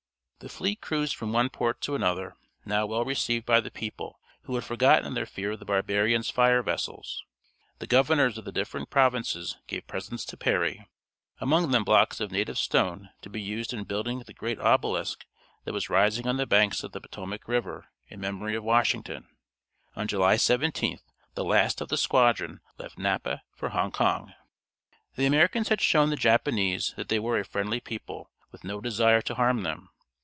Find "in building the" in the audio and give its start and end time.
13.71-14.33